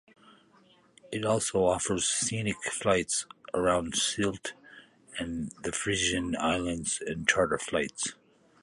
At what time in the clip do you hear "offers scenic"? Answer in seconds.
1.65-2.63